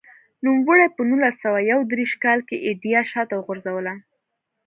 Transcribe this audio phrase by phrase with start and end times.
[0.45, 3.93] نوموړي په نولس سوه یو دېرش کال کې ایډیا شاته وغورځوله.